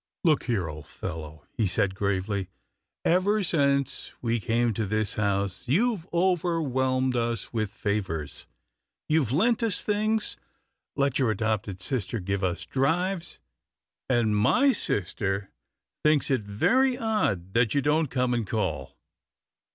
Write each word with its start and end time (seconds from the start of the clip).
"Look 0.23 0.45
here, 0.45 0.67
old 0.67 0.87
fellow," 0.87 1.45
he 1.55 1.67
said 1.67 1.93
gravely," 1.93 2.49
ever 3.05 3.43
since 3.43 4.15
we 4.19 4.39
came 4.39 4.73
to 4.73 4.87
this 4.87 5.13
house, 5.13 5.67
you've 5.67 6.07
overwhelmed 6.11 7.15
us 7.15 7.53
with 7.53 7.69
favours. 7.71 8.47
You've 9.07 9.31
lent 9.31 9.61
us 9.61 9.83
things, 9.83 10.37
let 10.95 11.19
your 11.19 11.29
adopted 11.29 11.81
sister 11.81 12.19
give 12.19 12.43
us 12.43 12.65
drives, 12.65 13.37
and 14.09 14.35
my 14.35 14.73
sister 14.73 15.51
thinks 16.03 16.31
it 16.31 16.41
very 16.41 16.97
odd 16.97 17.53
that 17.53 17.75
you 17.75 17.81
don't 17.83 18.09
come 18.09 18.33
and 18.33 18.47
call. 18.47 18.97